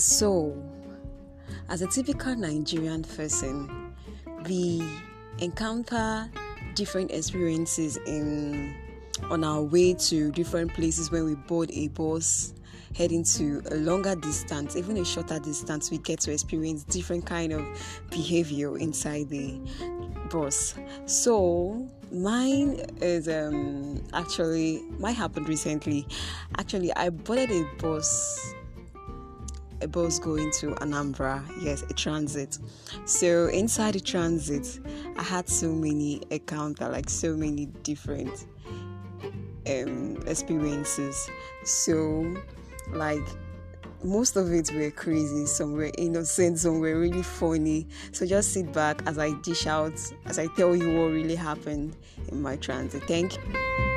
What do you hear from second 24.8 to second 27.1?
mine happened recently. Actually i